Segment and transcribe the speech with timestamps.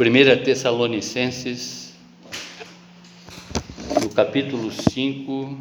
[0.00, 1.92] 1 Tessalonicenses,
[4.02, 5.58] no capítulo 5,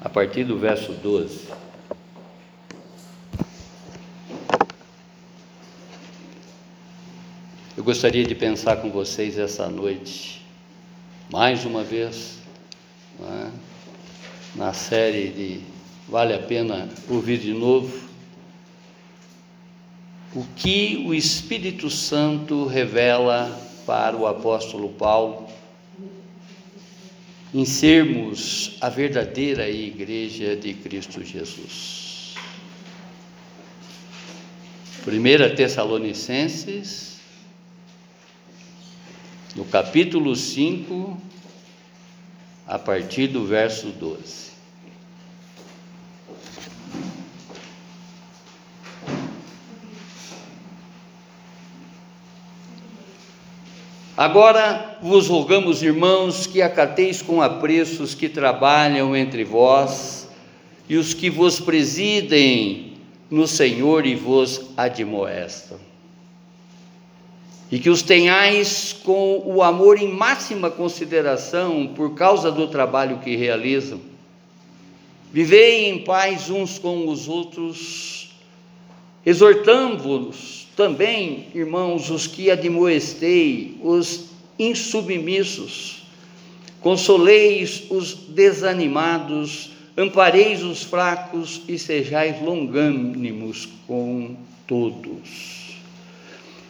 [0.00, 1.46] a partir do verso 12.
[7.76, 10.44] Eu gostaria de pensar com vocês essa noite,
[11.30, 12.38] mais uma vez,
[13.22, 13.50] é?
[14.56, 15.60] na série de
[16.08, 18.09] Vale a Pena Ouvir de Novo,
[20.34, 23.50] o que o Espírito Santo revela
[23.84, 25.48] para o apóstolo Paulo
[27.52, 32.34] em sermos a verdadeira igreja de Cristo Jesus.
[35.04, 37.18] 1 Tessalonicenses,
[39.56, 41.20] no capítulo 5,
[42.66, 44.49] a partir do verso 12.
[54.20, 60.28] Agora vos rogamos, irmãos, que acateis com apreço os que trabalham entre vós
[60.86, 62.98] e os que vos presidem
[63.30, 65.78] no Senhor e vos admoestam.
[67.72, 73.36] E que os tenhais com o amor em máxima consideração por causa do trabalho que
[73.36, 74.02] realizam.
[75.32, 78.36] Vivei em paz uns com os outros,
[79.24, 86.02] exortando-vos também, irmãos, os que admoestei, os insubmissos,
[86.80, 95.76] consoleis os desanimados, ampareis os fracos e sejais longânimos com todos.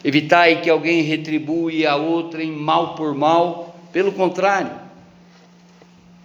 [0.03, 4.71] Evitai que alguém retribui a outrem mal por mal, pelo contrário,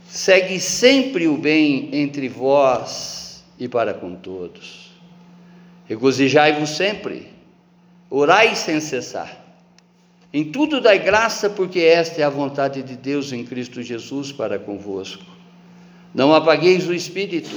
[0.08, 4.86] segue sempre o bem entre vós e para com todos.
[5.86, 7.35] Regozijai-vos sempre
[8.08, 9.44] Orai sem cessar.
[10.32, 14.58] Em tudo dai graça, porque esta é a vontade de Deus em Cristo Jesus para
[14.58, 15.24] convosco.
[16.14, 17.56] Não apagueis o espírito,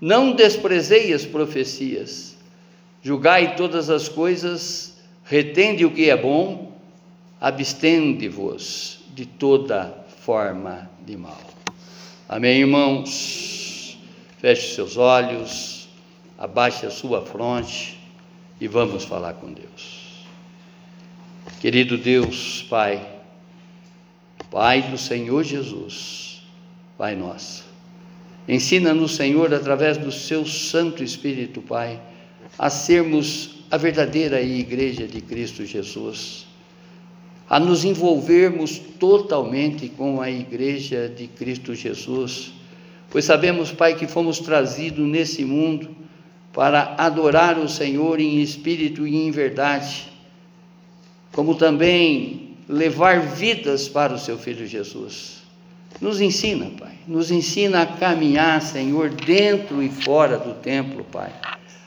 [0.00, 2.36] não desprezei as profecias.
[3.02, 6.72] Julgai todas as coisas, retende o que é bom,
[7.40, 11.40] abstende-vos de toda forma de mal.
[12.28, 13.98] Amém, irmãos?
[14.38, 15.88] Feche seus olhos,
[16.36, 18.01] abaixe a sua fronte
[18.60, 20.24] e vamos falar com Deus.
[21.60, 23.04] Querido Deus, Pai,
[24.50, 26.42] Pai do Senhor Jesus,
[26.96, 27.64] Pai nosso,
[28.48, 32.00] ensina-nos, Senhor, através do Seu Santo Espírito, Pai,
[32.58, 36.46] a sermos a verdadeira igreja de Cristo Jesus,
[37.48, 42.52] a nos envolvermos totalmente com a igreja de Cristo Jesus,
[43.10, 46.02] pois sabemos, Pai, que fomos trazidos nesse mundo
[46.52, 50.08] para adorar o Senhor em espírito e em verdade,
[51.32, 55.42] como também levar vidas para o seu filho Jesus.
[56.00, 61.32] Nos ensina, Pai, nos ensina a caminhar, Senhor, dentro e fora do templo, Pai,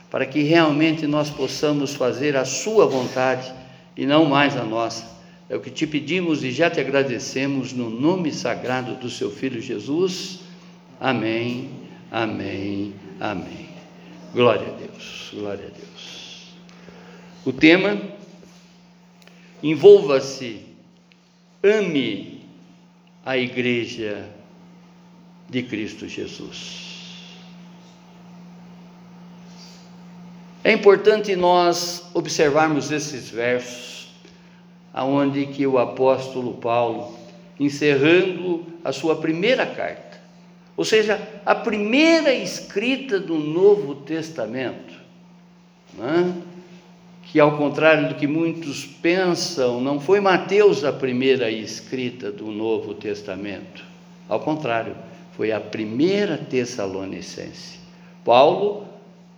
[0.09, 3.53] para que realmente nós possamos fazer a Sua vontade
[3.95, 5.15] e não mais a nossa.
[5.49, 9.61] É o que te pedimos e já te agradecemos no nome sagrado do seu filho
[9.61, 10.39] Jesus.
[10.99, 11.69] Amém,
[12.11, 13.64] amém, amém.
[14.35, 16.49] Glória a Deus, glória a Deus.
[17.45, 17.97] O tema:
[19.63, 20.61] envolva-se,
[21.63, 22.41] ame
[23.23, 24.29] a igreja
[25.49, 26.83] de Cristo Jesus.
[30.65, 34.09] É importante nós observarmos esses versos,
[34.93, 37.17] aonde que o apóstolo Paulo,
[37.57, 40.14] encerrando a sua primeira carta,
[40.77, 44.93] ou seja, a primeira escrita do Novo Testamento,
[45.93, 46.33] né?
[47.23, 52.93] que ao contrário do que muitos pensam, não foi Mateus a primeira escrita do Novo
[52.93, 53.83] Testamento.
[54.27, 54.95] Ao contrário,
[55.35, 57.79] foi a primeira Tessalonicense.
[58.23, 58.85] Paulo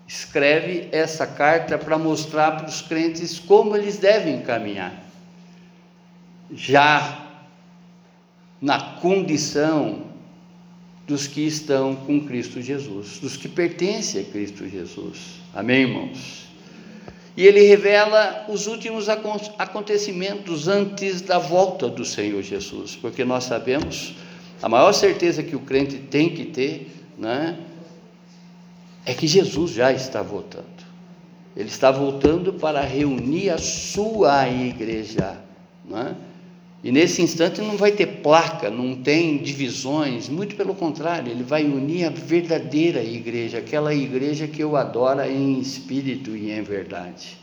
[0.08, 4.94] escreve essa carta para mostrar para os crentes como eles devem caminhar.
[6.52, 7.26] Já
[8.61, 10.07] na condição
[11.08, 15.40] dos que estão com Cristo Jesus, dos que pertencem a Cristo Jesus.
[15.54, 16.48] Amém, irmãos?
[17.38, 24.16] E ele revela os últimos acontecimentos antes da volta do Senhor Jesus, porque nós sabemos,
[24.62, 27.58] a maior certeza que o crente tem que ter, né,
[29.06, 30.66] é que Jesus já está voltando.
[31.56, 35.38] Ele está voltando para reunir a sua igreja,
[35.86, 36.16] né?
[36.84, 41.66] E nesse instante não vai ter placa, não tem divisões, muito pelo contrário, ele vai
[41.66, 47.38] unir a verdadeira igreja, aquela igreja que eu adoro em espírito e em verdade.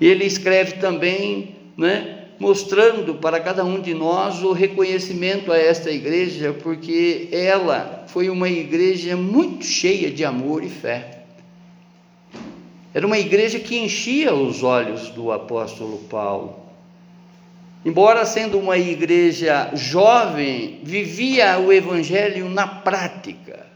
[0.00, 6.52] ele escreve também, né, mostrando para cada um de nós o reconhecimento a esta igreja,
[6.52, 11.22] porque ela foi uma igreja muito cheia de amor e fé.
[12.92, 16.61] Era uma igreja que enchia os olhos do apóstolo Paulo.
[17.84, 23.66] Embora sendo uma igreja jovem, vivia o evangelho na prática.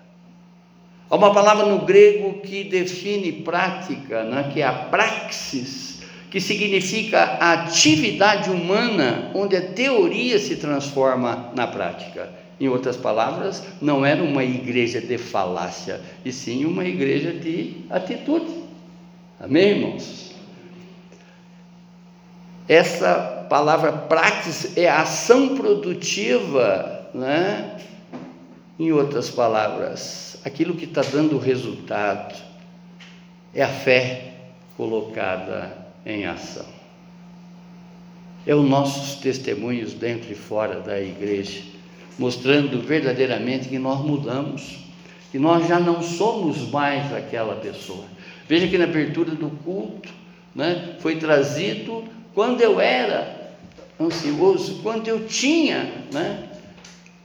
[1.11, 7.21] Há uma palavra no grego que define prática, né, que é a praxis, que significa
[7.41, 12.31] a atividade humana onde a teoria se transforma na prática.
[12.59, 18.65] Em outras palavras, não era uma igreja de falácia, e sim uma igreja de atitude.
[19.39, 20.33] Amém, irmãos?
[22.69, 27.79] Essa palavra praxis é ação produtiva, né?
[28.79, 32.35] Em outras palavras, aquilo que está dando resultado
[33.55, 34.35] é a fé
[34.77, 36.67] colocada em ação.
[38.47, 41.63] É os nossos testemunhos dentro e fora da igreja,
[42.19, 44.85] mostrando verdadeiramente que nós mudamos,
[45.33, 48.05] que nós já não somos mais aquela pessoa.
[48.47, 50.11] Veja que na abertura do culto,
[50.55, 52.05] né, foi trazido
[52.35, 53.36] quando eu era
[54.01, 56.49] ansioso, quando eu tinha né,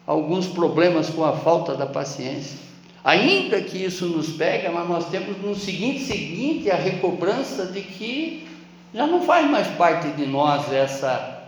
[0.05, 2.59] alguns problemas com a falta da paciência.
[3.03, 8.47] Ainda que isso nos pega, mas nós temos no seguinte seguinte a recobrança de que
[8.93, 11.43] já não faz mais parte de nós essa,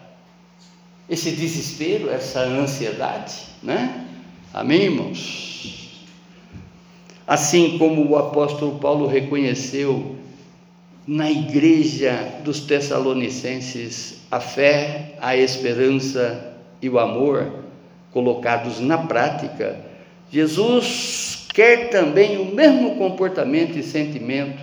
[1.07, 4.07] esse desespero, essa ansiedade, né?
[4.53, 6.07] Amém, irmãos?
[7.27, 10.15] Assim como o apóstolo Paulo reconheceu
[11.05, 17.53] na igreja dos Tessalonicenses a fé, a esperança e o amor
[18.11, 19.79] colocados na prática,
[20.31, 24.59] Jesus quer também o mesmo comportamento e sentimento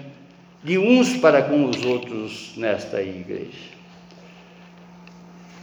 [0.64, 3.70] de uns para com os outros nesta igreja.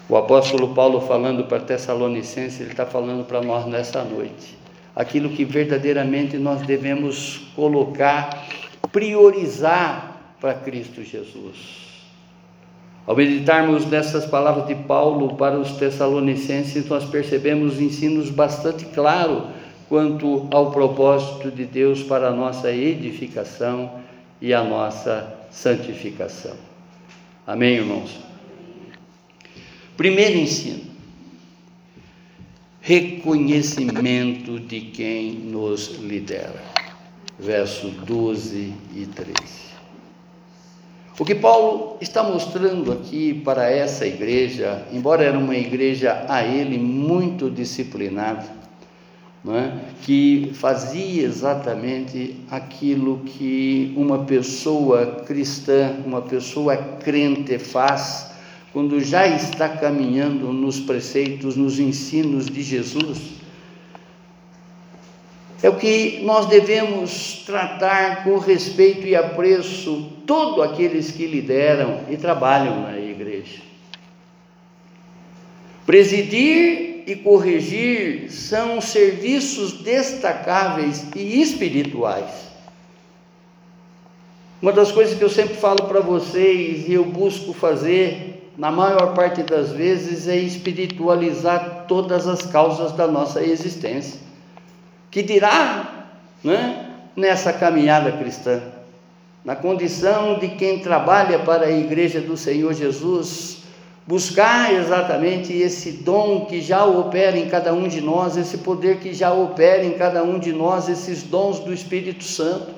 [0.07, 4.57] O apóstolo Paulo, falando para Tessalonicenses, ele está falando para nós nessa noite.
[4.95, 8.47] Aquilo que verdadeiramente nós devemos colocar,
[8.89, 11.86] priorizar para Cristo Jesus.
[13.07, 19.43] Ao meditarmos nessas palavras de Paulo para os Tessalonicenses, nós percebemos ensinos bastante claros
[19.87, 24.01] quanto ao propósito de Deus para a nossa edificação
[24.41, 26.57] e a nossa santificação.
[27.47, 28.11] Amém, irmãos?
[29.95, 30.83] Primeiro ensino:
[32.81, 36.61] reconhecimento de quem nos lidera.
[37.39, 39.76] Verso 12 e 13.
[41.19, 46.77] O que Paulo está mostrando aqui para essa igreja, embora era uma igreja a ele
[46.77, 48.45] muito disciplinada,
[49.47, 49.71] é?
[50.03, 58.31] que fazia exatamente aquilo que uma pessoa cristã, uma pessoa crente faz
[58.71, 63.37] quando já está caminhando nos preceitos, nos ensinos de Jesus.
[65.63, 72.17] É o que nós devemos tratar com respeito e apreço todos aqueles que lideram e
[72.17, 73.61] trabalham na igreja.
[75.85, 82.45] Presidir e corrigir são serviços destacáveis e espirituais.
[84.61, 89.13] Uma das coisas que eu sempre falo para vocês e eu busco fazer, na maior
[89.13, 94.19] parte das vezes, é espiritualizar todas as causas da nossa existência.
[95.09, 96.09] Que dirá
[96.43, 98.61] né, nessa caminhada cristã,
[99.47, 103.59] na condição de quem trabalha para a igreja do Senhor Jesus,
[104.05, 109.13] buscar exatamente esse dom que já opera em cada um de nós, esse poder que
[109.13, 112.73] já opera em cada um de nós, esses dons do Espírito Santo,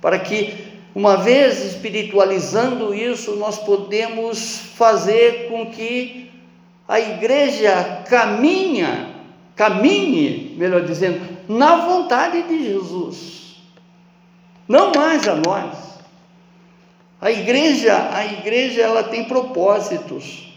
[0.00, 0.56] para que
[0.96, 6.28] uma vez espiritualizando isso, nós podemos fazer com que
[6.88, 9.14] a igreja caminha,
[9.54, 13.60] caminhe, melhor dizendo, na vontade de Jesus.
[14.66, 15.89] Não mais a nós.
[17.20, 20.48] A igreja, a igreja ela tem propósitos.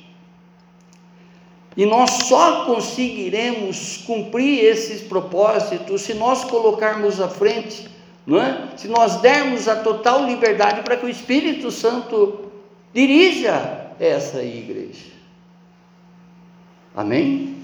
[1.76, 7.90] E nós só conseguiremos cumprir esses propósitos se nós colocarmos à frente,
[8.26, 8.70] não é?
[8.78, 12.52] se nós dermos a total liberdade para que o Espírito Santo
[12.94, 15.12] dirija essa igreja.
[16.96, 17.58] Amém?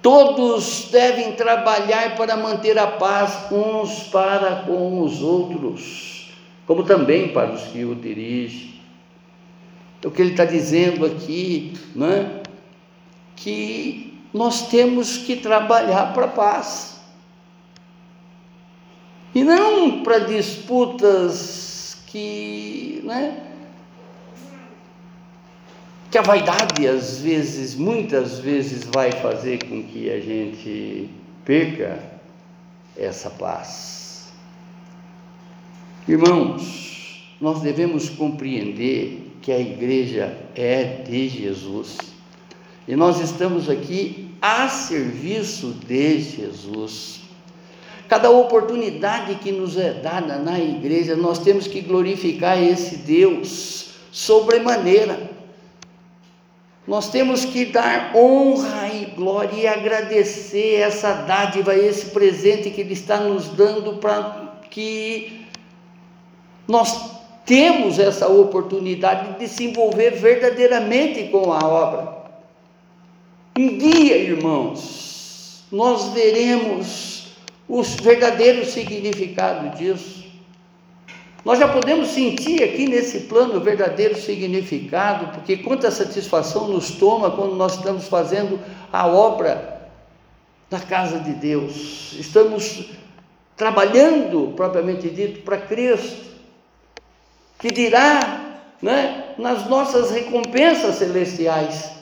[0.00, 6.21] Todos devem trabalhar para manter a paz uns para com os outros,
[6.66, 8.72] como também para os que o dirigem.
[10.02, 12.42] É o que ele está dizendo aqui, né?
[13.36, 17.00] que nós temos que trabalhar para a paz.
[19.34, 23.42] E não para disputas que né,
[26.10, 31.08] que a vaidade às vezes, muitas vezes, vai fazer com que a gente
[31.42, 31.98] perca
[32.96, 34.01] essa paz.
[36.08, 41.96] Irmãos, nós devemos compreender que a igreja é de Jesus
[42.88, 47.20] e nós estamos aqui a serviço de Jesus.
[48.08, 55.30] Cada oportunidade que nos é dada na igreja, nós temos que glorificar esse Deus sobremaneira.
[56.86, 62.92] Nós temos que dar honra e glória e agradecer essa dádiva, esse presente que Ele
[62.92, 65.41] está nos dando para que
[66.66, 67.12] nós
[67.44, 72.22] temos essa oportunidade de se envolver verdadeiramente com a obra.
[73.58, 77.26] Um dia, irmãos, nós veremos
[77.68, 80.22] o verdadeiro significado disso.
[81.44, 87.32] Nós já podemos sentir aqui nesse plano o verdadeiro significado, porque quanta satisfação nos toma
[87.32, 88.60] quando nós estamos fazendo
[88.92, 89.90] a obra
[90.70, 92.14] na casa de Deus.
[92.18, 92.90] Estamos
[93.56, 96.31] trabalhando, propriamente dito, para Cristo,
[97.62, 101.92] que dirá né, nas nossas recompensas celestiais.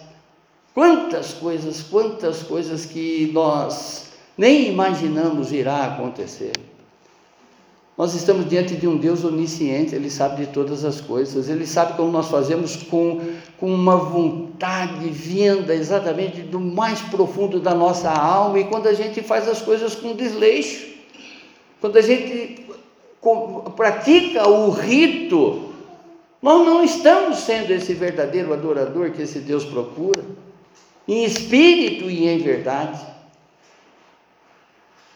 [0.73, 4.07] Quantas coisas, quantas coisas que nós
[4.38, 6.52] nem imaginamos irá acontecer.
[7.99, 11.93] Nós estamos diante de um Deus onisciente, Ele sabe de todas as coisas, Ele sabe
[11.99, 13.21] como nós fazemos com,
[13.59, 19.21] com uma vontade vinda exatamente do mais profundo da nossa alma e quando a gente
[19.21, 20.88] faz as coisas com desleixo,
[21.83, 22.64] quando a gente
[23.77, 25.71] pratica o rito,
[26.41, 30.23] nós não estamos sendo esse verdadeiro adorador que esse Deus procura,
[31.07, 33.00] em espírito e em verdade.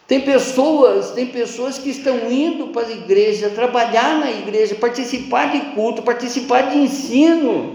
[0.07, 5.75] Tem pessoas, tem pessoas que estão indo para a igreja, trabalhar na igreja, participar de
[5.75, 7.75] culto, participar de ensino,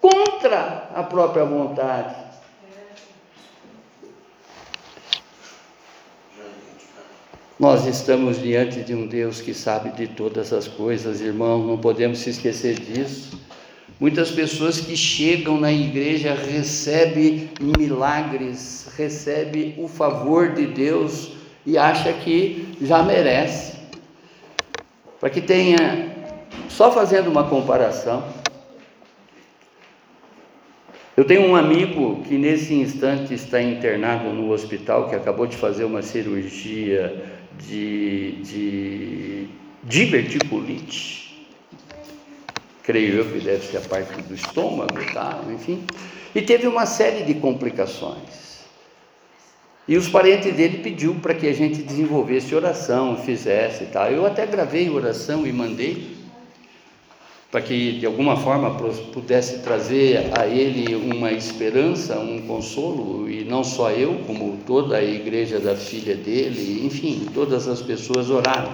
[0.00, 2.25] contra a própria vontade.
[7.58, 12.18] Nós estamos diante de um Deus que sabe de todas as coisas, irmão, não podemos
[12.18, 13.40] se esquecer disso.
[13.98, 21.32] Muitas pessoas que chegam na igreja recebem milagres, recebem o favor de Deus
[21.64, 23.78] e acha que já merece.
[25.18, 26.14] Para que tenha,
[26.68, 28.22] só fazendo uma comparação,
[31.16, 35.84] eu tenho um amigo que nesse instante está internado no hospital, que acabou de fazer
[35.84, 39.48] uma cirurgia de, de
[39.84, 41.26] diverticulite
[42.86, 45.42] creio eu que deve ser a parte do estômago, tá?
[45.52, 45.84] enfim,
[46.32, 48.64] e teve uma série de complicações.
[49.88, 54.10] E os parentes dele pediu para que a gente desenvolvesse oração, fizesse e tal.
[54.10, 56.15] Eu até gravei oração e mandei
[57.50, 58.70] para que de alguma forma
[59.12, 65.04] pudesse trazer a ele uma esperança, um consolo, e não só eu, como toda a
[65.04, 68.72] igreja da filha dele, enfim, todas as pessoas oraram.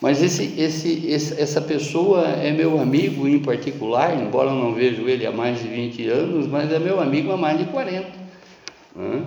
[0.00, 5.26] Mas esse, esse, essa pessoa é meu amigo em particular, embora eu não vejo ele
[5.26, 8.08] há mais de 20 anos, mas é meu amigo há mais de 40.
[8.96, 9.22] Né?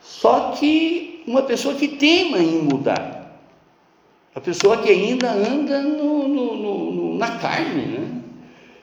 [0.00, 3.40] Só que uma pessoa que tema em mudar,
[4.34, 6.92] a pessoa que ainda anda no, no, no,
[7.28, 7.86] na carne.
[7.86, 8.20] Né?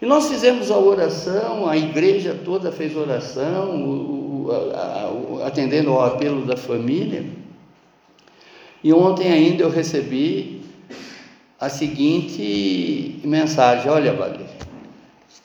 [0.02, 5.92] E nós fizemos a oração, a igreja toda fez oração, o, o, a, a, atendendo
[5.92, 7.24] ao apelo da família.
[8.84, 10.62] E ontem ainda eu recebi
[11.60, 14.46] a seguinte mensagem: Olha, Vale,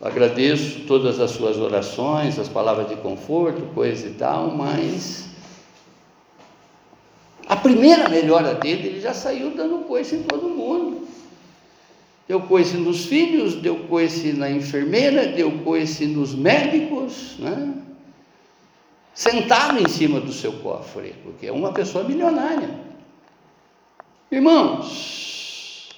[0.01, 5.27] agradeço todas as suas orações, as palavras de conforto, coisa e tal, mas
[7.47, 11.06] a primeira melhora dele, ele já saiu dando coice em todo mundo.
[12.29, 17.75] Deu coice nos filhos, deu coice na enfermeira, deu coice nos médicos, né?
[19.15, 22.69] Sentado em cima do seu cofre, porque é uma pessoa milionária.
[24.31, 25.89] Irmãos,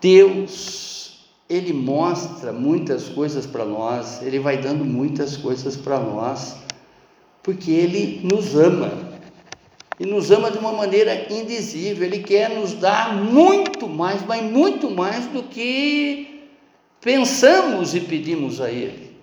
[0.00, 6.56] Deus, Ele mostra muitas coisas para nós, Ele vai dando muitas coisas para nós,
[7.44, 9.01] porque Ele nos ama.
[10.02, 14.90] E nos ama de uma maneira indizível, Ele quer nos dar muito mais, mas muito
[14.90, 16.48] mais do que
[17.00, 19.16] pensamos e pedimos a Ele.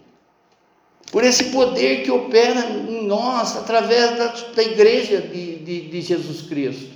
[1.11, 6.43] Por esse poder que opera em nós, através da, da igreja de, de, de Jesus
[6.43, 6.95] Cristo.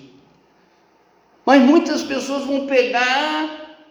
[1.45, 3.81] Mas muitas pessoas vão pegar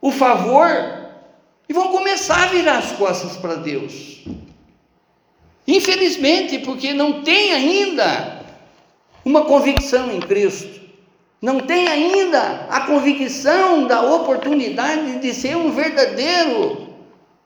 [0.00, 0.70] o favor
[1.68, 4.24] e vão começar a virar as costas para Deus.
[5.70, 8.42] Infelizmente, porque não tem ainda
[9.24, 10.80] uma convicção em Cristo.
[11.40, 16.88] não tem ainda a convicção da oportunidade de ser um verdadeiro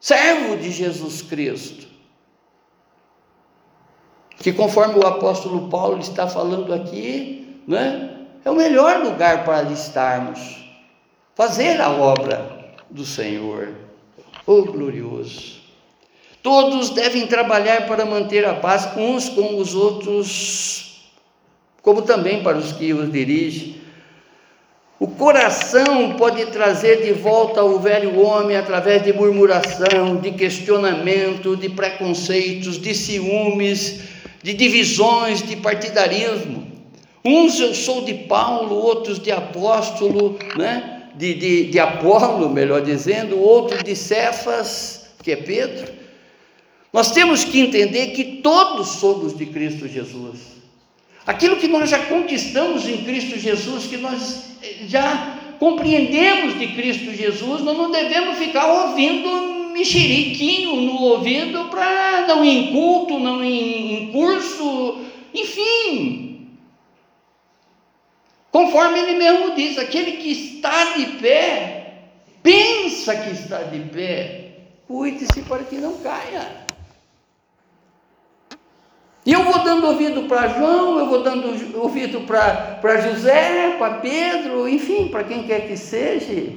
[0.01, 1.87] servo de Jesus Cristo.
[4.39, 10.41] Que conforme o apóstolo Paulo está falando aqui, né, é o melhor lugar para estarmos,
[11.37, 13.77] fazer a obra do Senhor.
[14.45, 15.64] Oh glorioso!
[16.45, 21.09] Todos devem trabalhar para manter a paz uns com os outros,
[21.81, 23.77] como também para os que os dirigem.
[25.01, 31.71] O coração pode trazer de volta o velho homem através de murmuração, de questionamento, de
[31.71, 34.03] preconceitos, de ciúmes,
[34.43, 36.71] de divisões, de partidarismo.
[37.25, 41.05] Uns eu sou de Paulo, outros de apóstolo, né?
[41.15, 46.04] de, de, de Apolo, melhor dizendo, outro de Cefas, que é Pedro.
[46.95, 50.39] Nós temos que entender que todos somos de Cristo Jesus.
[51.27, 57.13] Aquilo que nós já conquistamos em Cristo Jesus, que nós eh, já compreendemos de Cristo
[57.13, 63.43] Jesus, nós não devemos ficar ouvindo mexeriquinho no ouvido para não ir em culto, não
[63.43, 65.01] ir em curso,
[65.35, 66.49] enfim.
[68.53, 72.05] Conforme ele mesmo diz, aquele que está de pé,
[72.41, 74.51] pensa que está de pé,
[74.87, 76.63] cuide-se para que não caia.
[79.27, 84.69] E eu vou dando ouvido para João, eu vou dando ouvido para José, para Pedro,
[84.69, 86.53] enfim, para quem quer que seja,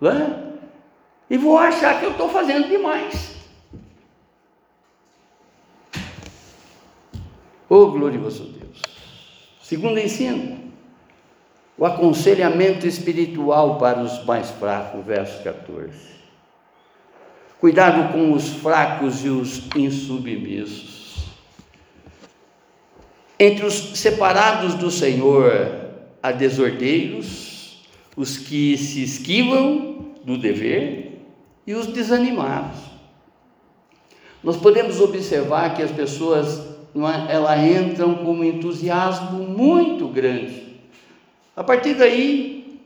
[0.00, 0.44] né?
[1.28, 3.36] e vou achar que eu estou fazendo demais.
[7.68, 8.80] Oh, glorioso Deus!
[9.60, 10.56] Segundo ensino,
[11.76, 15.90] o aconselhamento espiritual para os mais fracos, verso 14.
[17.60, 20.97] Cuidado com os fracos e os insubmissos
[23.38, 25.90] entre os separados do Senhor
[26.22, 27.84] há desordeiros,
[28.16, 31.22] os que se esquivam do dever
[31.66, 32.80] e os desanimados.
[34.42, 36.58] Nós podemos observar que as pessoas
[36.96, 40.80] é, elas entram com um entusiasmo muito grande.
[41.54, 42.80] A partir daí,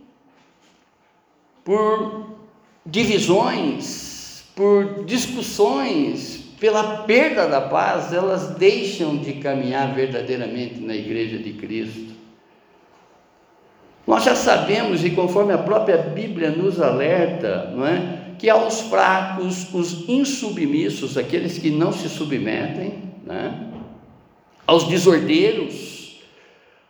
[1.65, 2.37] por
[2.85, 11.55] divisões, por discussões, pela perda da paz, elas deixam de caminhar verdadeiramente na igreja de
[11.55, 12.13] Cristo.
[14.07, 18.37] Nós já sabemos, e conforme a própria Bíblia nos alerta, não é?
[18.39, 23.67] que aos fracos, os insubmissos, aqueles que não se submetem, né?
[24.65, 26.21] aos desordeiros,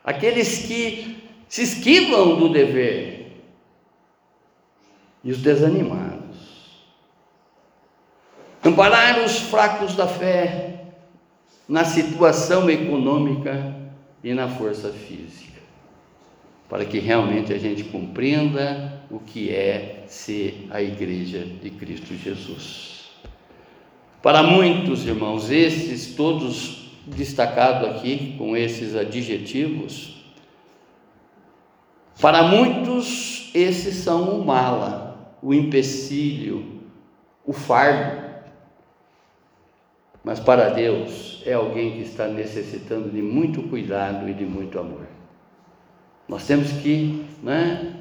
[0.04, 1.16] aqueles que
[1.48, 3.38] se esquivam do dever,
[5.24, 6.11] e os desanimados
[8.64, 10.84] amparar os fracos da fé
[11.68, 13.74] na situação econômica
[14.22, 15.60] e na força física,
[16.68, 23.10] para que realmente a gente compreenda o que é ser a igreja de Cristo Jesus.
[24.22, 30.22] Para muitos irmãos, esses todos destacados aqui com esses adjetivos,
[32.20, 36.80] para muitos esses são o mala, o empecilho,
[37.44, 38.21] o fardo
[40.24, 45.06] mas para Deus é alguém que está necessitando de muito cuidado e de muito amor.
[46.28, 47.96] Nós temos que, né,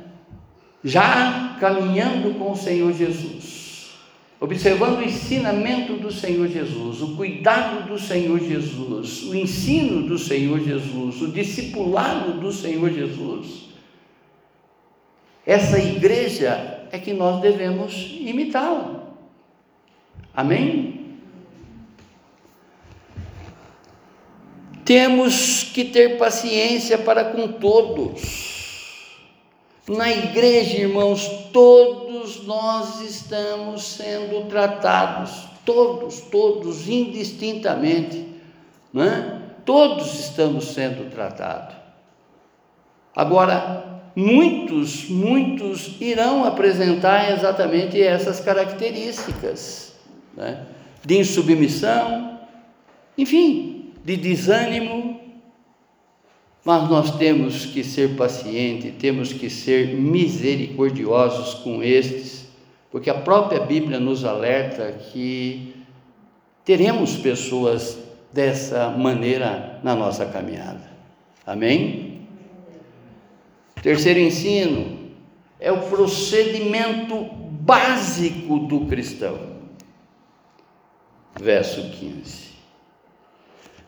[0.84, 3.92] já caminhando com o Senhor Jesus,
[4.40, 10.60] observando o ensinamento do Senhor Jesus, o cuidado do Senhor Jesus, o ensino do Senhor
[10.60, 13.70] Jesus, o discipulado do Senhor Jesus.
[15.46, 19.02] Essa igreja é que nós devemos imitá-la.
[20.34, 21.01] Amém?
[24.92, 29.08] Temos que ter paciência para com todos.
[29.88, 38.28] Na igreja, irmãos, todos nós estamos sendo tratados, todos, todos, indistintamente,
[38.94, 39.42] né?
[39.64, 41.74] todos estamos sendo tratados.
[43.16, 49.94] Agora, muitos, muitos irão apresentar exatamente essas características
[50.36, 50.66] né?
[51.02, 52.42] de insubmissão,
[53.18, 53.71] enfim,
[54.04, 55.20] de desânimo,
[56.64, 62.48] mas nós temos que ser pacientes, temos que ser misericordiosos com estes,
[62.92, 65.74] porque a própria Bíblia nos alerta que
[66.64, 67.98] teremos pessoas
[68.32, 70.90] dessa maneira na nossa caminhada.
[71.46, 72.22] Amém?
[73.82, 75.00] Terceiro ensino
[75.60, 79.52] é o procedimento básico do cristão.
[81.40, 82.51] Verso 15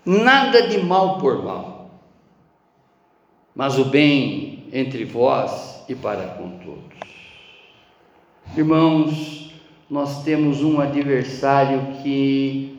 [0.05, 1.91] nada de mal por mal,
[3.55, 6.83] mas o bem entre vós e para com todos.
[8.57, 9.51] Irmãos,
[9.89, 12.77] nós temos um adversário que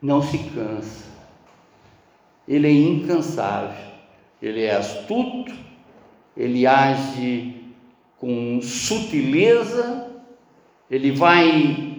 [0.00, 1.04] não se cansa,
[2.46, 3.92] ele é incansável,
[4.42, 5.54] ele é astuto,
[6.36, 7.62] ele age
[8.18, 10.10] com sutileza,
[10.90, 11.93] ele vai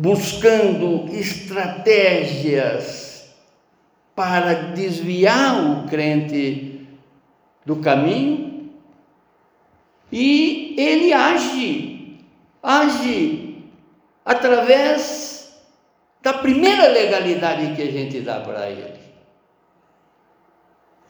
[0.00, 3.28] buscando estratégias
[4.14, 6.86] para desviar o crente
[7.66, 8.70] do caminho
[10.12, 12.20] e ele age,
[12.62, 13.64] age
[14.24, 15.52] através
[16.22, 19.00] da primeira legalidade que a gente dá para ele.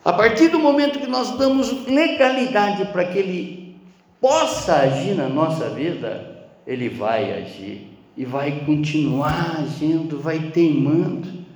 [0.03, 3.77] A partir do momento que nós damos legalidade para que ele
[4.19, 11.47] possa agir na nossa vida, ele vai agir e vai continuar agindo, vai teimando.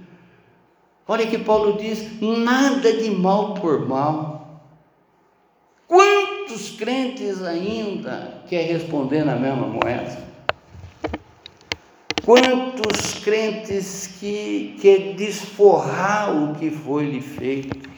[1.08, 4.62] Olha que Paulo diz: nada de mal por mal.
[5.88, 10.16] Quantos crentes ainda quer responder na mesma moeda?
[12.24, 17.91] Quantos crentes que quer desforrar o que foi lhe feito?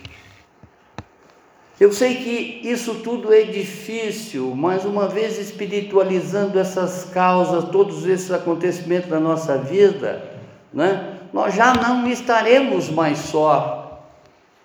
[1.80, 8.30] Eu sei que isso tudo é difícil, mas uma vez espiritualizando essas causas, todos esses
[8.30, 10.30] acontecimentos da nossa vida,
[10.72, 14.04] né, nós já não estaremos mais só.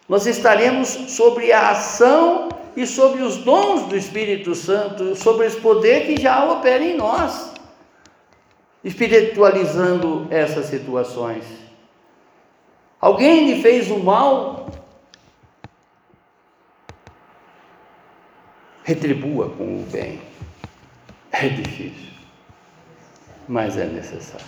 [0.07, 6.05] Nós estaremos sobre a ação e sobre os dons do Espírito Santo, sobre esse poder
[6.05, 7.53] que já opera em nós,
[8.83, 11.43] espiritualizando essas situações.
[13.01, 14.58] Alguém lhe fez o mal,
[18.89, 20.19] retribua com o bem.
[21.31, 22.09] É difícil,
[23.47, 24.47] mas é necessário.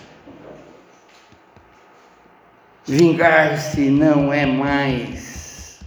[2.84, 5.80] Vingar-se não é mais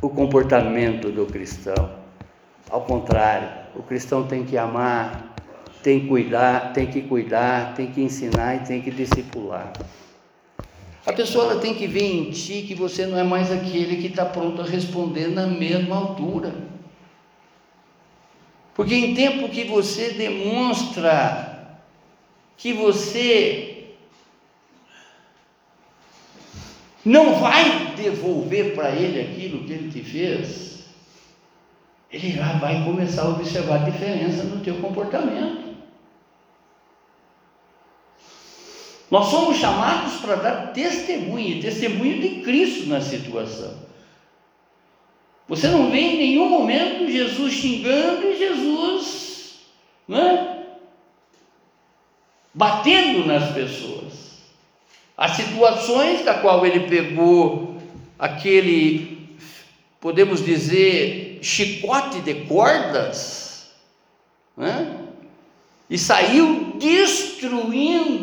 [0.00, 1.96] o comportamento do cristão.
[2.70, 5.34] Ao contrário, o cristão tem que amar,
[5.82, 9.72] tem que cuidar, tem que cuidar, tem que ensinar e tem que discipular.
[11.04, 14.24] A pessoa tem que ver em ti que você não é mais aquele que está
[14.24, 16.71] pronto a responder na mesma altura.
[18.74, 21.78] Porque em tempo que você demonstra
[22.56, 23.94] que você
[27.04, 30.84] não vai devolver para ele aquilo que ele te fez,
[32.10, 35.72] ele já vai começar a observar a diferença no teu comportamento.
[39.10, 43.91] Nós somos chamados para dar testemunho, testemunho de Cristo na situação.
[45.52, 49.58] Você não vê em nenhum momento Jesus xingando e Jesus
[50.08, 50.64] né,
[52.54, 54.38] batendo nas pessoas.
[55.14, 57.76] As situações da qual ele pegou
[58.18, 59.36] aquele,
[60.00, 63.74] podemos dizer, chicote de cordas,
[64.56, 65.00] né,
[65.90, 68.22] e saiu destruindo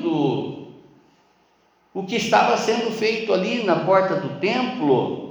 [1.93, 5.28] o que estava sendo feito ali na porta do templo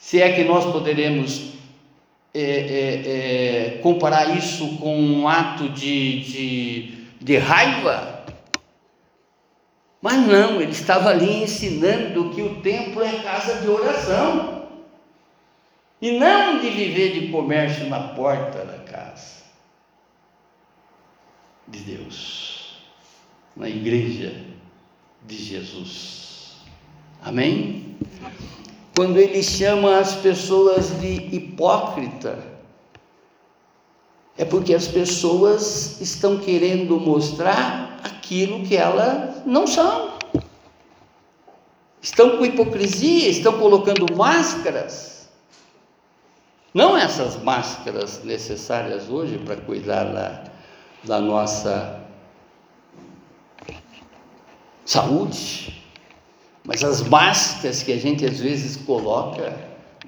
[0.00, 1.52] se é que nós poderemos
[2.32, 8.24] é, é, é, comparar isso com um ato de, de, de raiva.
[10.00, 14.68] Mas não, ele estava ali ensinando que o templo é casa de oração
[16.00, 19.42] e não de viver de comércio na porta da casa
[21.68, 22.80] de Deus,
[23.54, 24.46] na igreja
[25.26, 26.56] de Jesus.
[27.22, 27.98] Amém?
[29.00, 32.38] Quando ele chama as pessoas de hipócrita,
[34.36, 40.18] é porque as pessoas estão querendo mostrar aquilo que elas não são.
[42.02, 45.30] Estão com hipocrisia, estão colocando máscaras.
[46.74, 50.44] Não essas máscaras necessárias hoje para cuidar da,
[51.04, 52.04] da nossa
[54.84, 55.79] saúde,
[56.70, 59.42] mas as máscaras que a gente às vezes coloca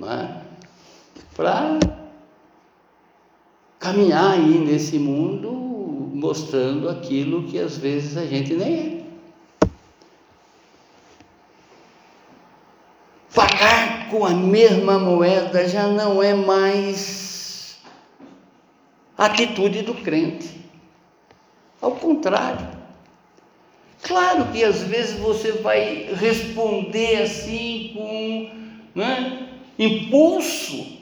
[0.01, 0.43] é?
[1.35, 1.81] para
[3.81, 5.51] caminhar aí nesse mundo
[6.15, 9.05] mostrando aquilo que às vezes a gente nem
[9.61, 9.69] é.
[13.35, 17.77] Pagar com a mesma moeda já não é mais
[19.19, 20.65] atitude do crente.
[21.81, 22.82] Ao contrário.
[24.03, 28.51] Claro que às vezes você vai responder assim com
[28.95, 30.99] né, impulso,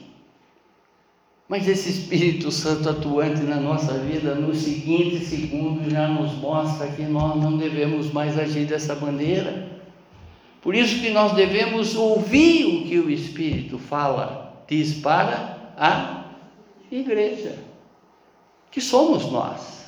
[1.49, 7.01] mas esse Espírito Santo atuante na nossa vida, no seguinte segundo, já nos mostra que
[7.01, 9.67] nós não devemos mais agir dessa maneira.
[10.61, 16.25] Por isso que nós devemos ouvir o que o Espírito fala, diz para a
[16.91, 17.57] igreja,
[18.69, 19.80] que somos nós.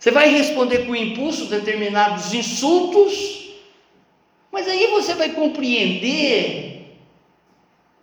[0.00, 3.50] Você vai responder com impulso determinados insultos,
[4.50, 6.96] mas aí você vai compreender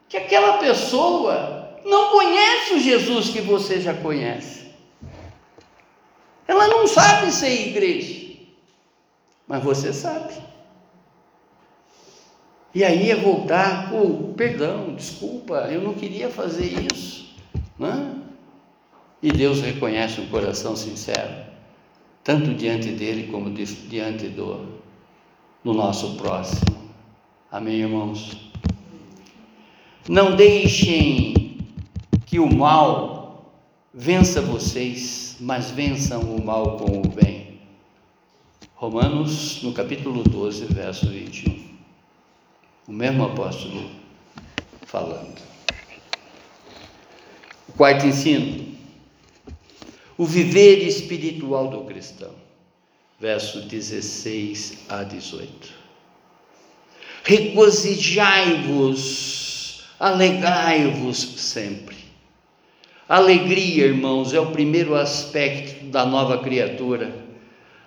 [0.08, 4.68] que aquela pessoa não conhece o Jesus que você já conhece.
[6.48, 8.38] Ela não sabe ser igreja,
[9.48, 10.36] mas você sabe.
[12.76, 17.36] E aí é voltar, oh, perdão, desculpa, eu não queria fazer isso.
[17.80, 18.22] Né?
[19.22, 21.48] E Deus reconhece um coração sincero,
[22.28, 24.82] tanto diante dele como diante do,
[25.64, 26.76] do nosso próximo.
[27.50, 28.52] Amém, irmãos?
[30.10, 31.58] Não deixem
[32.26, 33.50] que o mal
[33.94, 37.62] vença vocês, mas vençam o mal com o bem.
[38.76, 41.64] Romanos, no capítulo 12, verso 21.
[42.90, 43.90] O mesmo apóstolo
[44.86, 45.42] falando.
[47.70, 48.67] O quarto ensino.
[50.18, 52.32] O viver espiritual do cristão.
[53.20, 55.78] Verso 16 a 18.
[57.24, 61.98] Regozijai-vos, alegrai-vos sempre.
[63.08, 67.28] Alegria, irmãos, é o primeiro aspecto da nova criatura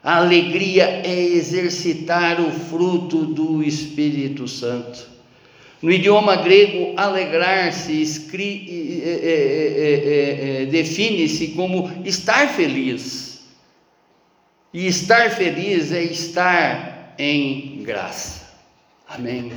[0.02, 5.06] a alegria é exercitar o fruto do Espírito Santo.
[5.82, 8.02] No idioma grego, alegrar-se
[9.02, 13.40] é, é, define-se como estar feliz.
[14.72, 18.50] E estar feliz é estar em graça.
[19.08, 19.52] Amém.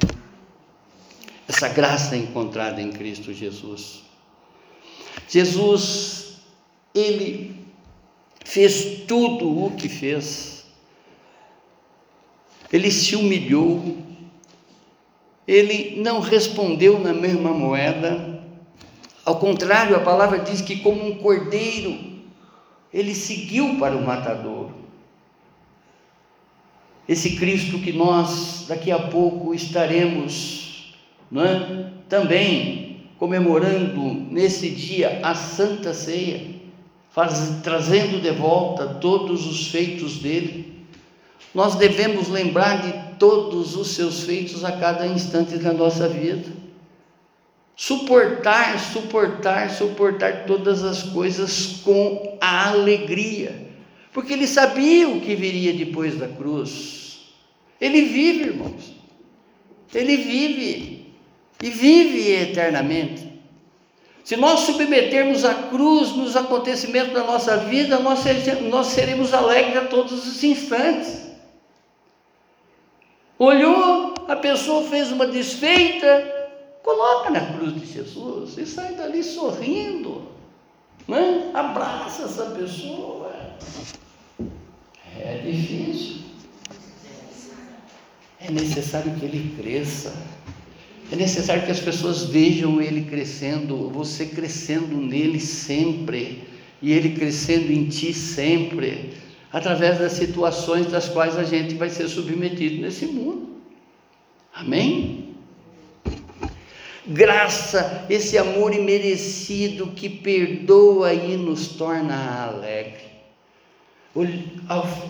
[1.48, 4.02] Essa graça é encontrada em Cristo Jesus.
[5.28, 6.38] Jesus,
[6.96, 7.56] ele
[8.46, 10.66] fez tudo o que fez.
[12.72, 13.98] Ele se humilhou,
[15.48, 18.34] ele não respondeu na mesma moeda,
[19.26, 21.98] ao contrário, a palavra diz que, como um cordeiro,
[22.94, 24.74] ele seguiu para o matadouro.
[27.08, 30.94] Esse Cristo que nós daqui a pouco estaremos
[31.36, 31.90] é?
[32.08, 36.54] também comemorando nesse dia a Santa Ceia
[37.10, 40.86] faz, trazendo de volta todos os feitos dele.
[41.54, 46.52] Nós devemos lembrar de todos os seus feitos a cada instante da nossa vida.
[47.76, 53.68] Suportar, suportar, suportar todas as coisas com a alegria,
[54.12, 57.32] porque ele sabia o que viria depois da cruz.
[57.82, 58.94] Ele vive, irmãos.
[59.94, 61.14] Ele vive
[61.62, 63.34] e vive eternamente.
[64.24, 68.24] Se nós submetermos a cruz nos acontecimentos da nossa vida, nós,
[68.70, 71.23] nós seremos alegres a todos os instantes.
[73.44, 76.08] Olhou, a pessoa fez uma desfeita,
[76.82, 80.30] coloca na cruz de Jesus e sai dali sorrindo.
[81.06, 81.52] Né?
[81.54, 83.34] Abraça essa pessoa.
[85.20, 86.22] É difícil.
[88.40, 90.16] É necessário que ele cresça.
[91.12, 96.48] É necessário que as pessoas vejam ele crescendo, você crescendo nele sempre,
[96.82, 99.22] e ele crescendo em ti sempre,
[99.54, 103.50] através das situações das quais a gente vai ser submetido nesse mundo.
[104.52, 105.36] Amém?
[107.06, 113.04] Graça, esse amor imerecido que perdoa e nos torna alegre.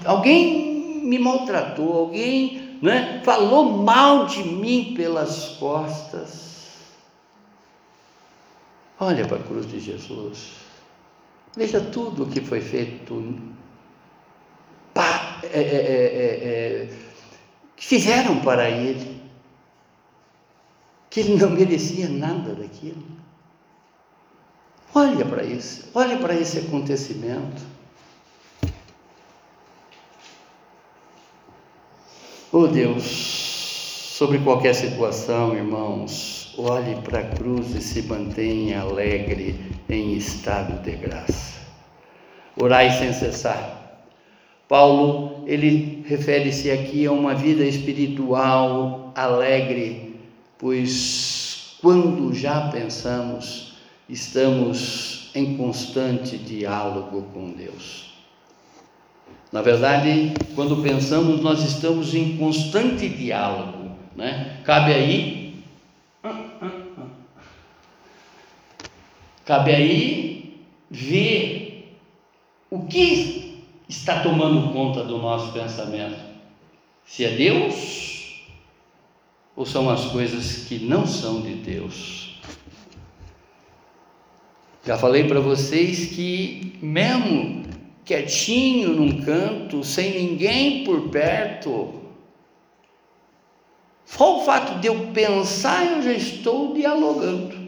[0.05, 3.21] Alguém me maltratou, alguém né?
[3.23, 6.43] falou mal de mim pelas costas.
[8.99, 10.51] Olha para a cruz de Jesus,
[11.55, 13.13] veja tudo o que foi feito,
[15.51, 16.89] é, é, é,
[17.75, 19.21] que fizeram para ele,
[21.09, 23.03] que ele não merecia nada daquilo.
[24.95, 27.61] Olha para isso, olha para esse acontecimento.
[32.51, 40.13] Oh Deus, sobre qualquer situação, irmãos, olhe para a cruz e se mantenha alegre em
[40.13, 41.59] estado de graça.
[42.55, 43.83] Orai sem cessar.
[44.67, 50.15] Paulo, ele refere-se aqui a uma vida espiritual alegre,
[50.57, 53.73] pois quando já pensamos,
[54.07, 58.13] estamos em constante diálogo com Deus.
[59.51, 63.91] Na verdade, quando pensamos, nós estamos em constante diálogo.
[64.15, 64.61] Né?
[64.63, 65.63] Cabe aí.
[69.45, 70.57] Cabe aí
[70.89, 71.97] ver
[72.71, 73.42] o que
[73.87, 76.19] está tomando conta do nosso pensamento.
[77.05, 78.43] Se é Deus
[79.55, 82.41] ou são as coisas que não são de Deus?
[84.85, 87.63] Já falei para vocês que, mesmo
[88.03, 92.01] quietinho num canto, sem ninguém por perto,
[94.05, 97.63] só o fato de eu pensar, eu já estou dialogando.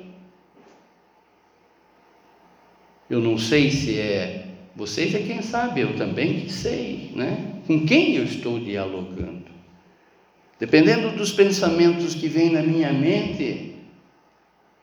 [3.09, 4.44] Eu não sei se é
[4.75, 7.61] vocês é quem sabe, eu também que sei, né?
[7.65, 9.45] Com quem eu estou dialogando?
[10.59, 13.75] Dependendo dos pensamentos que vêm na minha mente,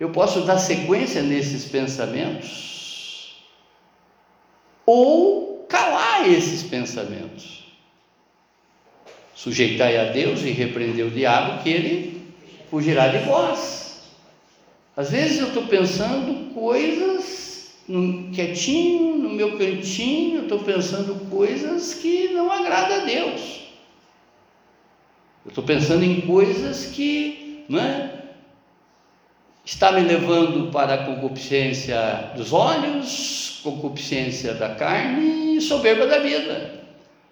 [0.00, 3.42] eu posso dar sequência nesses pensamentos
[4.86, 7.62] ou calar esses pensamentos.
[9.34, 12.32] Sujeitai a Deus e repreender o diabo, que ele
[12.70, 14.02] fugirá de vós.
[14.96, 17.51] Às vezes eu estou pensando coisas
[18.32, 23.62] quietinho, no meu cantinho, estou pensando coisas que não agradam a Deus.
[25.44, 28.22] Eu estou pensando em coisas que não é,
[29.64, 36.82] está me levando para a concupiscência dos olhos, concupiscência da carne e soberba da vida.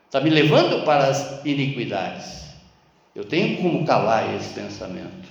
[0.06, 2.40] Está me levando para as iniquidades.
[3.14, 5.28] Eu tenho como calar esse pensamento.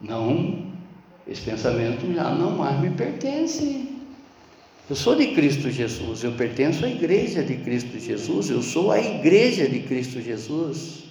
[0.00, 0.69] Não,
[1.26, 3.88] esse pensamento já não mais me pertence.
[4.88, 8.98] Eu sou de Cristo Jesus, eu pertenço à igreja de Cristo Jesus, eu sou a
[8.98, 11.04] igreja de Cristo Jesus.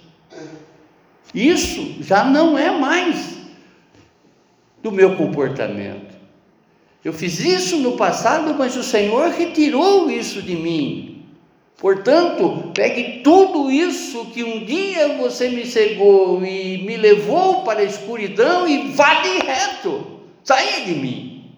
[1.33, 3.37] Isso já não é mais
[4.83, 6.17] do meu comportamento.
[7.03, 11.08] Eu fiz isso no passado, mas o Senhor retirou isso de mim.
[11.79, 17.83] Portanto, pegue tudo isso que um dia você me cegou e me levou para a
[17.83, 21.51] escuridão e vá de reto, saia de mim.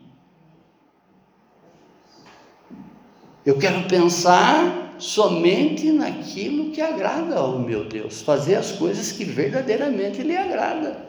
[3.44, 10.22] Eu quero pensar somente naquilo que agrada ao meu Deus, fazer as coisas que verdadeiramente
[10.22, 11.04] lhe agrada.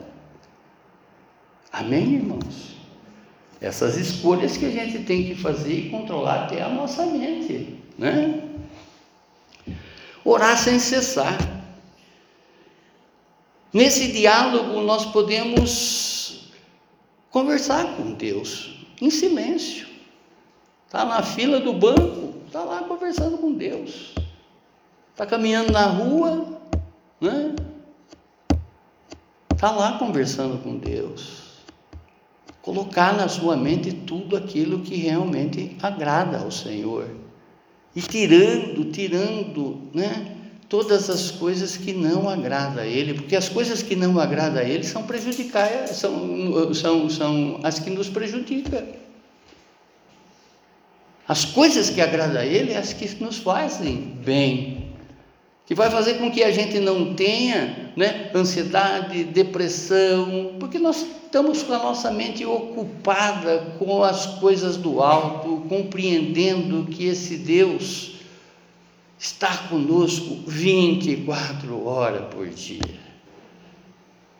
[1.71, 2.73] Amém, irmãos?
[3.61, 8.42] Essas escolhas que a gente tem que fazer e controlar até a nossa mente, né?
[10.25, 11.37] Orar sem cessar.
[13.71, 16.51] Nesse diálogo nós podemos
[17.29, 19.87] conversar com Deus em silêncio.
[20.85, 24.13] Está na fila do banco, está lá conversando com Deus.
[25.11, 26.59] Está caminhando na rua,
[27.19, 27.55] né?
[29.51, 31.43] Está lá conversando com Deus
[32.63, 37.09] colocar na sua mente tudo aquilo que realmente agrada ao Senhor.
[37.95, 40.35] E tirando, tirando, né?
[40.67, 44.63] Todas as coisas que não agradam a Ele, porque as coisas que não agradam a
[44.63, 48.83] Ele são prejudicar, são, são, são as que nos prejudicam.
[51.27, 54.93] As coisas que agradam a Ele, as que nos fazem bem,
[55.65, 61.63] que vai fazer com que a gente não tenha né, ansiedade, depressão, porque nós estamos
[61.63, 68.13] com a nossa mente ocupada com as coisas do alto, compreendendo que esse Deus
[69.17, 73.03] está conosco 24 horas por dia.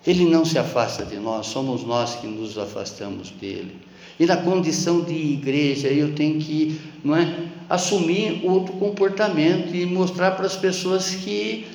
[0.06, 3.78] Ele não se afasta de nós, somos nós que nos afastamos dele.
[4.20, 10.32] E na condição de igreja, eu tenho que não é, assumir outro comportamento e mostrar
[10.32, 11.66] para as pessoas que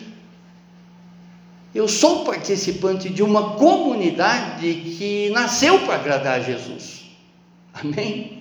[1.75, 7.05] eu sou participante de uma comunidade que nasceu para agradar a Jesus.
[7.73, 8.38] Amém?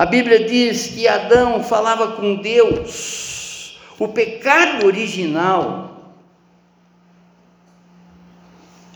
[0.00, 3.78] A Bíblia diz que Adão falava com Deus.
[3.98, 6.14] O pecado original,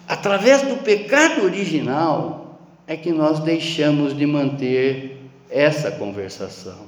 [0.08, 6.86] através do pecado original, é que nós deixamos de manter essa conversação.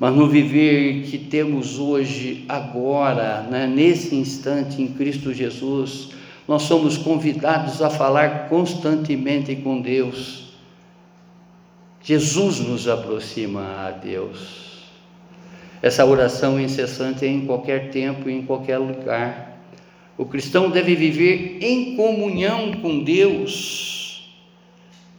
[0.00, 6.08] Mas no viver que temos hoje, agora, né, nesse instante em Cristo Jesus,
[6.48, 10.43] nós somos convidados a falar constantemente com Deus.
[12.04, 14.84] Jesus nos aproxima a Deus.
[15.82, 19.58] Essa oração incessante é em qualquer tempo e em qualquer lugar.
[20.16, 24.04] O cristão deve viver em comunhão com Deus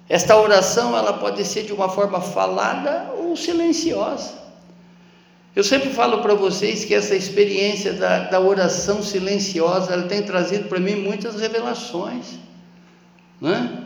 [0.08, 4.46] esta oração ela pode ser de uma forma falada ou silenciosa.
[5.56, 10.68] Eu sempre falo para vocês que essa experiência da, da oração silenciosa ela tem trazido
[10.68, 12.36] para mim muitas revelações.
[13.42, 13.85] Né?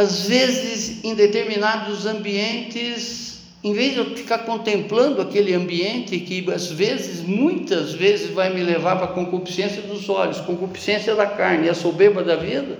[0.00, 6.72] Às vezes, em determinados ambientes, em vez de eu ficar contemplando aquele ambiente que às
[6.72, 11.68] vezes, muitas vezes, vai me levar para a concupiscência dos olhos, concupiscência da carne e
[11.68, 12.78] a soberba da vida,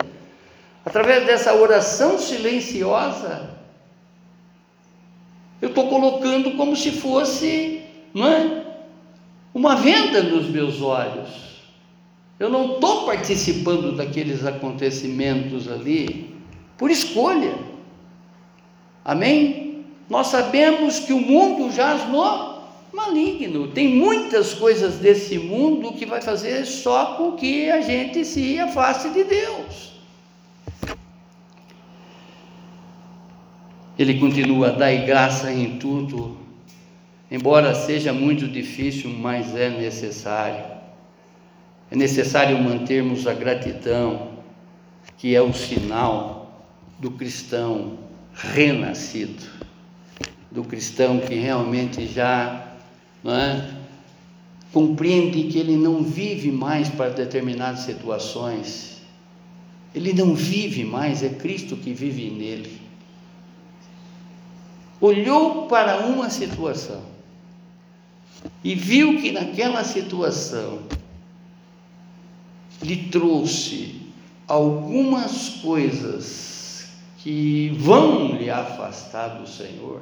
[0.83, 3.51] através dessa oração silenciosa,
[5.61, 7.83] eu estou colocando como se fosse
[8.15, 8.65] não é,
[9.53, 11.29] uma venda nos meus olhos.
[12.39, 16.30] Eu não estou participando daqueles acontecimentos ali
[16.81, 17.55] por escolha.
[19.05, 19.85] Amém?
[20.09, 22.59] Nós sabemos que o mundo jaz no
[22.91, 23.69] maligno.
[23.69, 29.11] Tem muitas coisas desse mundo que vai fazer só com que a gente se afaste
[29.11, 29.93] de Deus.
[33.99, 36.39] Ele continua, dai graça em tudo,
[37.31, 40.65] embora seja muito difícil, mas é necessário.
[41.91, 44.31] É necessário mantermos a gratidão,
[45.19, 46.40] que é o sinal
[47.01, 47.99] do cristão
[48.35, 49.43] renascido,
[50.51, 52.75] do cristão que realmente já
[53.25, 53.75] é,
[54.71, 59.01] compreende que ele não vive mais para determinadas situações,
[59.95, 62.81] ele não vive mais, é Cristo que vive nele.
[65.01, 67.03] Olhou para uma situação
[68.63, 70.81] e viu que naquela situação
[72.83, 74.03] lhe trouxe
[74.47, 76.60] algumas coisas
[77.23, 80.01] que vão lhe afastar do Senhor,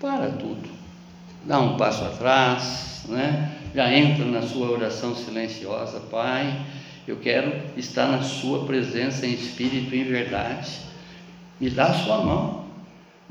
[0.00, 0.68] para tudo.
[1.44, 3.52] Dá um passo atrás, né?
[3.74, 6.64] já entra na sua oração silenciosa, Pai,
[7.06, 10.70] eu quero estar na Sua presença em espírito e em verdade.
[11.60, 12.62] Me dá a sua mão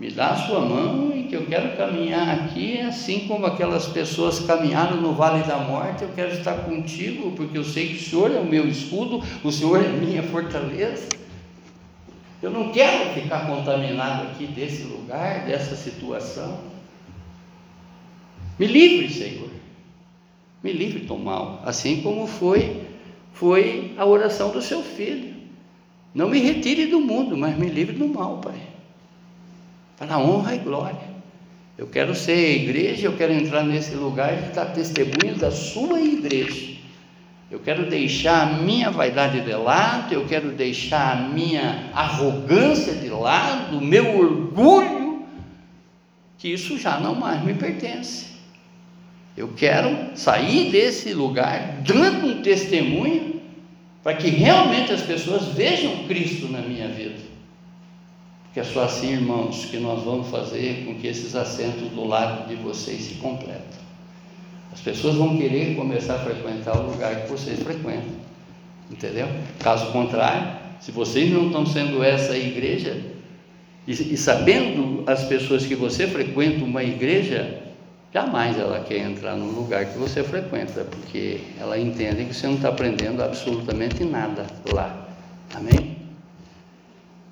[0.01, 4.39] me dá a sua mão e que eu quero caminhar aqui, assim como aquelas pessoas
[4.39, 8.31] caminharam no vale da morte, eu quero estar contigo, porque eu sei que o Senhor
[8.31, 11.20] é o meu escudo, o Senhor é minha fortaleza.
[12.41, 16.59] Eu não quero ficar contaminado aqui desse lugar, dessa situação.
[18.57, 19.49] Me livre, Senhor.
[20.63, 22.89] Me livre do mal, assim como foi
[23.33, 25.33] foi a oração do seu filho.
[26.13, 28.71] Não me retire do mundo, mas me livre do mal, Pai
[30.01, 31.11] para a honra e glória.
[31.77, 36.80] Eu quero ser igreja, eu quero entrar nesse lugar e dar testemunho da sua igreja.
[37.51, 43.09] Eu quero deixar a minha vaidade de lado, eu quero deixar a minha arrogância de
[43.09, 45.25] lado, o meu orgulho,
[46.37, 48.27] que isso já não mais me pertence.
[49.35, 53.41] Eu quero sair desse lugar dando um testemunho
[54.01, 57.19] para que realmente as pessoas vejam Cristo na minha vida.
[58.53, 62.47] Que é só assim, irmãos, que nós vamos fazer com que esses assentos do lado
[62.47, 63.80] de vocês se completem.
[64.71, 68.21] As pessoas vão querer começar a frequentar o lugar que vocês frequentam.
[68.89, 69.27] Entendeu?
[69.59, 72.99] Caso contrário, se vocês não estão sendo essa igreja,
[73.87, 77.61] e, e sabendo as pessoas que você frequenta uma igreja,
[78.13, 82.55] jamais ela quer entrar no lugar que você frequenta, porque ela entende que você não
[82.55, 85.07] está aprendendo absolutamente nada lá.
[85.53, 85.97] Amém?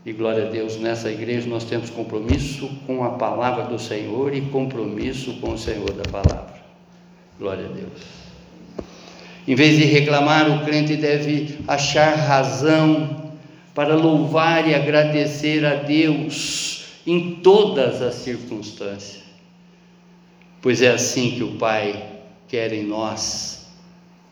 [0.06, 4.42] E glória a Deus, nessa igreja nós temos compromisso com a palavra do Senhor e
[4.42, 6.39] compromisso com o Senhor da palavra.
[7.40, 8.20] Glória a Deus.
[9.48, 13.32] Em vez de reclamar, o crente deve achar razão
[13.74, 19.24] para louvar e agradecer a Deus em todas as circunstâncias.
[20.62, 22.18] Pois é assim que o Pai
[22.50, 23.68] quer em nós,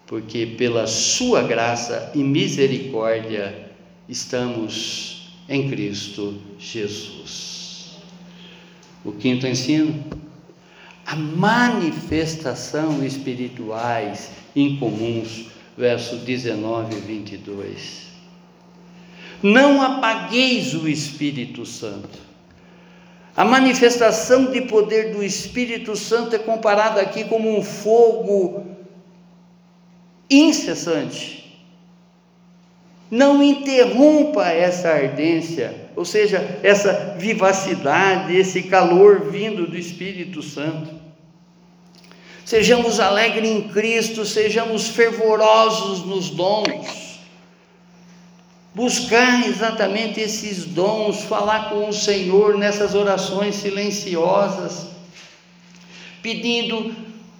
[0.05, 3.71] porque pela Sua graça e misericórdia
[4.09, 7.97] estamos em Cristo Jesus.
[9.05, 10.03] O quinto ensino,
[11.07, 15.47] a manifestação espirituais incomuns,
[15.77, 18.07] verso 19 e 22.
[19.41, 22.27] Não apagueis o Espírito Santo.
[23.35, 28.65] A manifestação de poder do Espírito Santo é comparada aqui como um fogo
[30.29, 31.37] incessante
[33.09, 40.91] não interrompa essa ardência, ou seja, essa vivacidade, esse calor vindo do Espírito Santo.
[42.45, 47.17] Sejamos alegres em Cristo, sejamos fervorosos nos dons.
[48.75, 54.89] Buscar exatamente esses dons, falar com o Senhor nessas orações silenciosas,
[56.21, 56.95] pedindo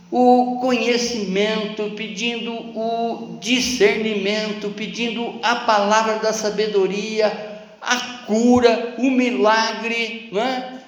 [0.10, 7.57] o conhecimento, pedindo o discernimento, pedindo a palavra da sabedoria,
[7.88, 10.80] a cura, o milagre, é?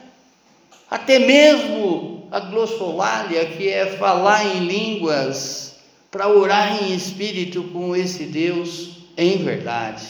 [0.91, 5.77] até mesmo a glossolalia, que é falar em línguas,
[6.11, 10.03] para orar em espírito com esse Deus em verdade.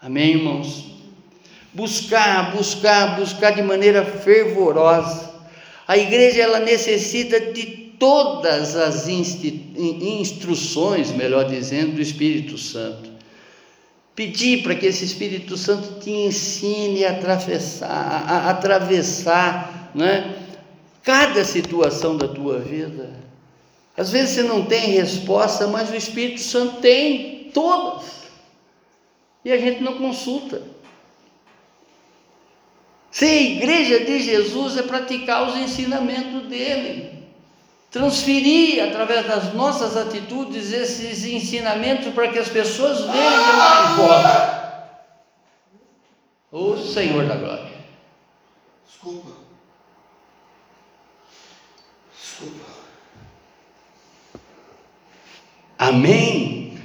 [0.00, 0.84] Amém, irmãos?
[1.72, 5.28] Buscar, buscar, buscar de maneira fervorosa.
[5.88, 7.66] A igreja ela necessita de
[7.98, 13.10] todas as instruções, melhor dizendo, do Espírito Santo.
[14.14, 20.36] Pedir para que esse Espírito Santo te ensine a atravessar, a, a atravessar né,
[21.02, 23.10] cada situação da tua vida.
[23.96, 28.20] Às vezes você não tem resposta, mas o Espírito Santo tem todas.
[29.44, 30.62] E a gente não consulta.
[33.10, 37.19] Ser igreja de Jesus é praticar os ensinamentos dele.
[37.90, 44.60] Transferir através das nossas atitudes esses ensinamentos para que as pessoas vejam a voz.
[46.52, 47.70] O Senhor da glória.
[48.86, 49.30] Desculpa.
[52.16, 52.64] Desculpa.
[55.78, 56.78] Amém?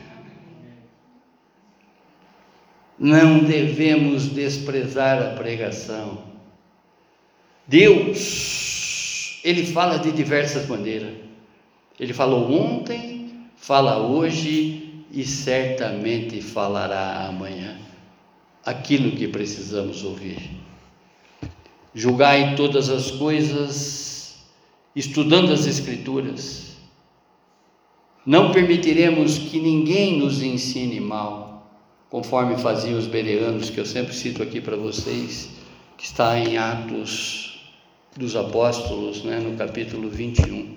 [2.97, 6.23] Não devemos desprezar a pregação.
[7.67, 8.74] Deus,
[9.45, 11.13] Ele fala de diversas maneiras.
[11.99, 17.77] Ele falou ontem, fala hoje e certamente falará amanhã
[18.65, 20.49] aquilo que precisamos ouvir.
[21.93, 24.37] Julgai todas as coisas,
[24.95, 26.75] estudando as Escrituras.
[28.25, 31.69] Não permitiremos que ninguém nos ensine mal,
[32.09, 35.49] conforme faziam os bereanos, que eu sempre cito aqui para vocês,
[35.95, 37.44] que está em Atos
[38.17, 40.75] dos Apóstolos, né, no capítulo 21.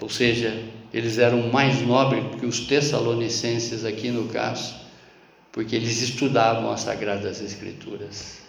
[0.00, 0.62] Ou seja,
[0.92, 4.80] eles eram mais nobres que os tessalonicenses aqui no caso
[5.52, 8.40] porque eles estudavam as Sagradas Escrituras.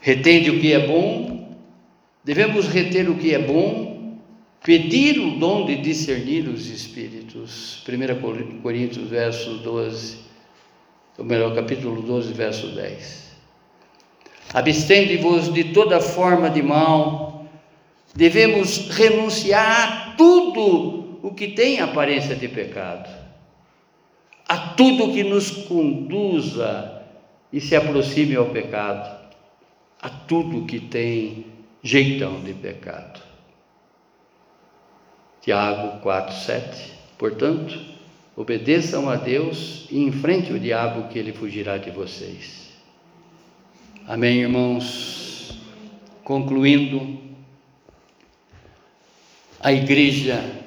[0.00, 1.56] Retende o que é bom,
[2.22, 4.18] devemos reter o que é bom,
[4.62, 7.82] pedir o dom de discernir os Espíritos.
[7.86, 10.16] 1 Coríntios, verso 12,
[11.18, 13.23] ou melhor, capítulo 12, verso 10.
[14.54, 17.44] Abstende-vos de toda forma de mal,
[18.14, 23.24] devemos renunciar a tudo o que tem aparência de pecado
[24.48, 27.02] a tudo que nos conduza
[27.52, 29.24] e se aproxime ao pecado,
[30.00, 31.46] a tudo que tem
[31.82, 33.22] jeitão de pecado.
[35.40, 36.92] Tiago 4, 7.
[37.18, 37.78] Portanto,
[38.36, 42.63] obedeçam a Deus e enfrente o diabo que ele fugirá de vocês.
[44.06, 45.58] Amém, irmãos?
[46.22, 47.18] Concluindo,
[49.58, 50.62] a igreja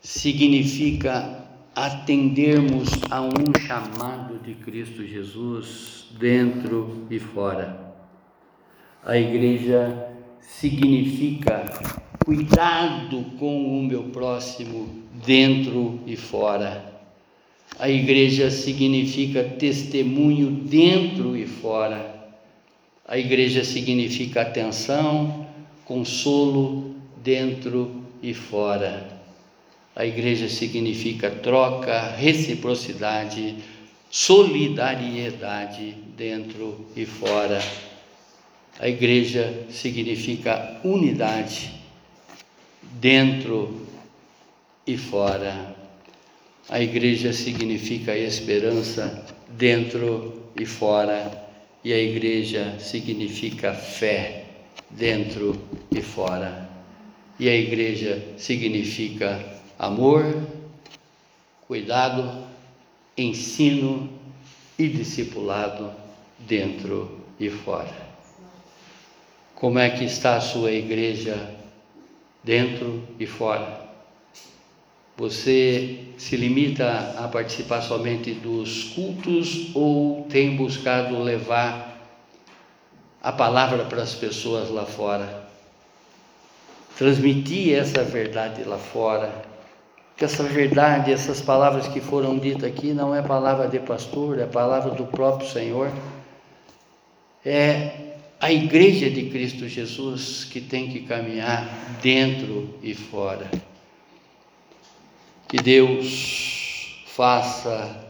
[0.00, 1.44] significa
[1.74, 7.94] atendermos a um chamado de Cristo Jesus dentro e fora.
[9.04, 10.08] A igreja
[10.40, 11.66] significa
[12.24, 14.88] cuidado com o meu próximo
[15.26, 16.90] dentro e fora.
[17.78, 22.21] A igreja significa testemunho dentro e fora.
[23.12, 25.46] A igreja significa atenção,
[25.84, 29.06] consolo dentro e fora.
[29.94, 33.56] A igreja significa troca, reciprocidade,
[34.10, 37.62] solidariedade dentro e fora.
[38.80, 41.70] A igreja significa unidade
[42.80, 43.88] dentro
[44.86, 45.76] e fora.
[46.66, 51.41] A igreja significa esperança dentro e fora.
[51.84, 54.44] E a igreja significa fé
[54.88, 55.60] dentro
[55.90, 56.70] e fora.
[57.38, 60.46] E a igreja significa amor,
[61.66, 62.46] cuidado,
[63.16, 64.08] ensino
[64.78, 65.92] e discipulado
[66.38, 68.12] dentro e fora.
[69.54, 71.54] Como é que está a sua igreja
[72.44, 73.81] dentro e fora?
[75.22, 81.96] Você se limita a participar somente dos cultos ou tem buscado levar
[83.22, 85.46] a palavra para as pessoas lá fora?
[86.98, 89.32] Transmitir essa verdade lá fora
[90.16, 94.46] que essa verdade, essas palavras que foram ditas aqui, não é palavra de pastor, é
[94.46, 95.92] palavra do próprio Senhor.
[97.46, 101.68] É a igreja de Cristo Jesus que tem que caminhar
[102.02, 103.71] dentro e fora.
[105.52, 108.08] Que Deus faça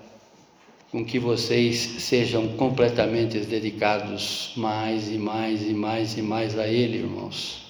[0.93, 6.99] com que vocês sejam completamente dedicados mais e mais e mais e mais a Ele,
[6.99, 7.62] irmãos.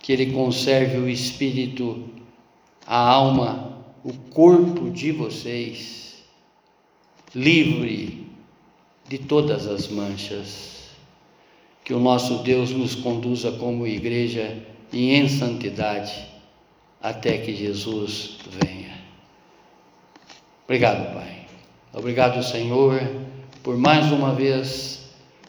[0.00, 2.08] Que Ele conserve o espírito
[2.86, 6.24] a alma, o corpo de vocês
[7.34, 8.26] livre
[9.06, 10.92] de todas as manchas.
[11.84, 14.56] Que o nosso Deus nos conduza como igreja
[14.90, 16.35] e em santidade
[17.00, 18.94] até que Jesus venha.
[20.64, 21.46] Obrigado, Pai.
[21.92, 23.00] Obrigado, Senhor,
[23.62, 25.08] por mais uma vez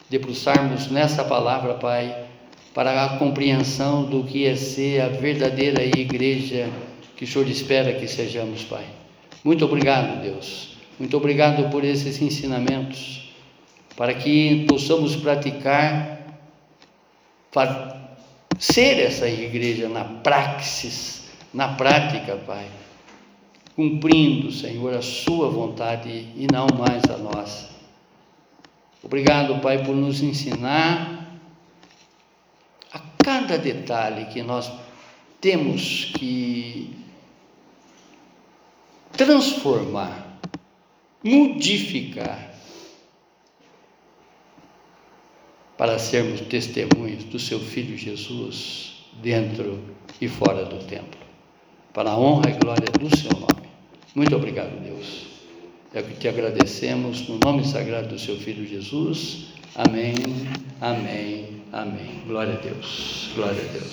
[0.10, 2.26] debruçarmos nessa palavra, Pai,
[2.74, 6.70] para a compreensão do que é ser a verdadeira igreja
[7.16, 8.86] que o Senhor espera que sejamos, Pai.
[9.44, 10.78] Muito obrigado, Deus.
[11.00, 13.34] Muito obrigado por esses ensinamentos,
[13.96, 16.22] para que possamos praticar,
[18.60, 21.24] ser essa igreja na praxis,
[21.58, 22.70] na prática, Pai,
[23.76, 27.70] cumprindo, Senhor, a Sua vontade e não mais a nossa.
[29.02, 31.36] Obrigado, Pai, por nos ensinar
[32.94, 34.72] a cada detalhe que nós
[35.42, 36.96] temos que
[39.14, 40.40] transformar,
[41.24, 42.54] modificar,
[45.76, 49.84] para sermos testemunhos do Seu Filho Jesus dentro
[50.22, 51.17] e fora do templo,
[51.98, 53.68] para a honra e glória do Seu nome.
[54.14, 55.26] Muito obrigado, Deus.
[55.96, 59.48] É que te agradecemos no nome sagrado do Seu Filho Jesus.
[59.74, 60.14] Amém,
[60.80, 62.22] amém, amém.
[62.28, 63.88] Glória a Deus, glória a Deus.